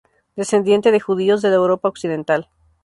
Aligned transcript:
Descendiente 0.35 0.91
de 0.91 0.99
judíos 0.99 1.43
de 1.43 1.49
la 1.49 1.57
Europa 1.57 1.87
Occidental. 1.89 2.49